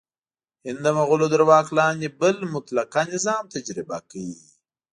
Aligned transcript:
هند 0.67 0.79
د 0.85 0.87
مغولو 0.97 1.27
تر 1.33 1.41
واک 1.49 1.67
لاندې 1.79 2.07
بل 2.21 2.35
مطلقه 2.55 3.01
نظام 3.13 3.43
تجربه 3.55 3.97
کړ. 4.09 4.15